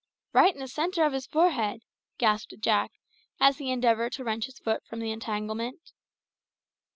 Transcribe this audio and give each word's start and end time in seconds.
"Right 0.33 0.51
in 0.51 0.59
the 0.59 0.67
centre 0.67 1.03
of 1.05 1.13
his 1.13 1.27
forehead," 1.27 1.83
gasped 2.17 2.55
Jack, 2.59 2.91
as 3.39 3.59
he 3.59 3.69
endeavoured 3.71 4.13
to 4.13 4.23
wrench 4.23 4.47
his 4.47 4.57
foot 4.57 4.83
from 4.83 4.99
the 4.99 5.11
entanglement. 5.11 5.91